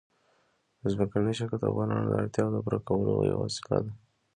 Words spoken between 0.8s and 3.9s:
ځمکنی شکل د افغانانو د اړتیاوو د پوره کولو یوه وسیله